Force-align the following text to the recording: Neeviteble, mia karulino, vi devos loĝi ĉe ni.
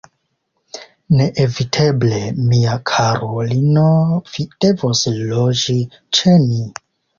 Neeviteble, 1.19 2.21
mia 2.47 2.79
karulino, 2.93 3.85
vi 4.33 4.49
devos 4.67 5.05
loĝi 5.31 5.79
ĉe 6.21 6.37
ni. 6.51 6.61